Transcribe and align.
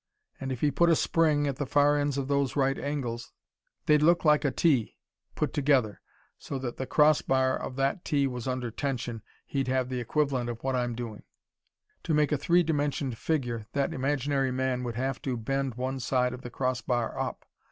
And 0.39 0.51
if 0.51 0.61
he 0.61 0.71
put 0.71 0.89
a 0.89 0.95
spring 0.95 1.45
at 1.45 1.57
the 1.57 1.67
far 1.67 1.95
ends 1.95 2.17
of 2.17 2.27
those 2.27 2.55
right 2.55 2.79
angles 2.79 3.33
they'd 3.85 4.01
look 4.01 4.25
like 4.25 4.43
a 4.43 4.49
T, 4.49 4.97
put 5.35 5.53
together 5.53 6.01
so 6.39 6.57
that 6.57 6.77
the 6.77 6.87
cross 6.87 7.21
bar 7.21 7.55
of 7.55 7.75
that 7.75 8.03
T 8.03 8.25
was 8.25 8.47
under 8.47 8.71
tension, 8.71 9.21
he'd 9.45 9.67
have 9.67 9.89
the 9.89 9.99
equivalent 9.99 10.49
of 10.49 10.63
what 10.63 10.75
I'm 10.75 10.95
doing. 10.95 11.21
To 12.05 12.15
make 12.15 12.31
a 12.31 12.37
three 12.39 12.63
dimensioned 12.63 13.15
figure, 13.15 13.67
that 13.73 13.93
imaginary 13.93 14.49
man 14.49 14.83
would 14.85 14.95
have 14.95 15.21
to 15.21 15.37
bend 15.37 15.75
one 15.75 15.99
side 15.99 16.33
of 16.33 16.41
the 16.41 16.49
cross 16.49 16.81
bar 16.81 17.15
up. 17.19 17.45